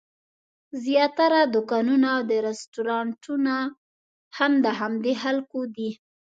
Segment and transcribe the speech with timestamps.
[0.83, 3.55] زیاتره دوکانونه او رسټورانټونه
[4.37, 5.91] هم د همدې خلکو دي.